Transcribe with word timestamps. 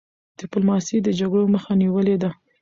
ډيپلوماسی 0.39 0.97
د 1.03 1.09
جګړو 1.19 1.45
مخه 1.55 1.71
نیولي 1.81 2.15
ده. 2.23 2.29